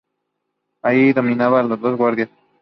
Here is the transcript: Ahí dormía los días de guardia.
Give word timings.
Ahí 0.81 1.13
dormía 1.13 1.47
los 1.61 1.79
días 1.79 1.91
de 1.91 1.95
guardia. 1.95 2.29